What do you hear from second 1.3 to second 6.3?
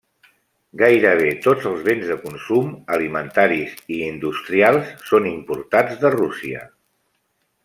tots els béns de consum, alimentaris i industrials són importats de